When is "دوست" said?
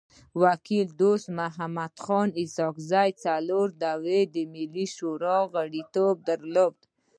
1.01-1.27